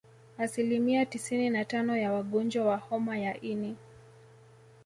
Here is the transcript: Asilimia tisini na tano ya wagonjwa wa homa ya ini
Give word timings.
Asilimia 0.37 1.05
tisini 1.05 1.49
na 1.49 1.65
tano 1.65 1.97
ya 1.97 2.13
wagonjwa 2.13 2.65
wa 2.65 2.77
homa 2.77 3.17
ya 3.17 3.41
ini 3.41 3.75